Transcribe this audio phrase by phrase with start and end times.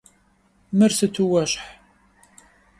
[0.77, 1.65] Мыр сыту уэщхь!